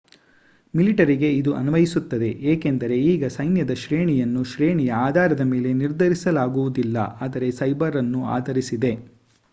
ಮಿಲಿಟರಿಗೆ 0.73 1.27
ಇದು 1.33 1.51
ಅನ್ವಯಿಸುತ್ತದೆ 1.53 2.29
ಏಕೆಂದರೆ 2.51 2.97
ಈಗ 3.03 3.27
ಸೈನ್ಯದ 3.27 3.75
ಶ್ರೇಣಿಯನ್ನು 3.83 4.43
ಶ್ರೇಣಿಯ 4.53 4.93
ಆಧಾರದ 5.03 5.45
ಮೇಲೆ 5.47 5.71
ನಿರ್ಧರಿಸಲಾಗುವುದಿಲ್ಲ 5.75 6.97
ಆದರೆ 7.21 7.49
ಸೇಬರ್ 7.61 7.97
ಅನ್ನು 7.97 8.23
ಆಧರಿಸಿದೆ 8.37 8.93